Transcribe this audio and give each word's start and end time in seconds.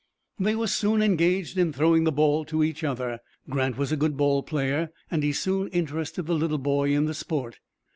They 0.39 0.55
were 0.55 0.65
soon 0.65 1.03
engaged 1.03 1.59
in 1.59 1.71
throwing 1.71 2.05
the 2.05 2.11
ball 2.11 2.43
to 2.45 2.63
each 2.63 2.83
other. 2.83 3.19
Grant 3.51 3.77
was 3.77 3.91
a 3.91 3.95
good 3.95 4.17
ball 4.17 4.41
player, 4.41 4.89
and 5.11 5.21
he 5.21 5.31
soon 5.31 5.67
interested 5.67 6.23
the 6.23 6.33
little 6.33 6.57
boy 6.57 6.89
in 6.89 7.05
the 7.05 7.13
sport. 7.13 7.59